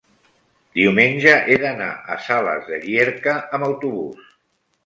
diumenge 0.77 1.33
he 1.51 1.59
d'anar 1.65 1.91
a 2.15 2.17
Sales 2.29 2.67
de 2.73 2.81
Llierca 2.87 3.37
amb 3.59 3.71
autobús. 3.73 4.29